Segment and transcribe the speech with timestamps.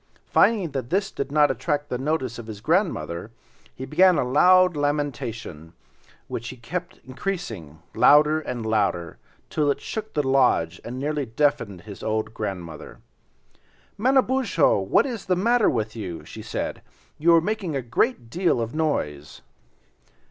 [0.31, 3.29] Finding that this did not attract the notice of his grandmother,
[3.75, 5.73] he began a loud lamentation,
[6.27, 9.19] which he kept increasing, louder and louder,
[9.51, 12.97] till it shook the lodge and nearly deafened the old grandmother.
[13.95, 16.81] "Manabozho, what is the matter with you?" she said,
[17.19, 19.41] "you are making a great deal of noise."